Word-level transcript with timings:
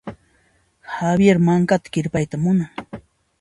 Javier 0.95 1.37
mankata 1.47 1.87
kirpayta 1.93 2.35
munan. 2.43 2.71